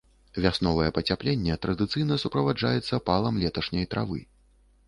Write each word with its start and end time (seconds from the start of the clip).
Вясновае 0.45 0.87
пацяпленне 0.97 1.57
традыцыйна 1.65 2.19
суправаджаецца 2.23 3.01
палам 3.11 3.39
леташняй 3.45 3.85
травы. 3.93 4.19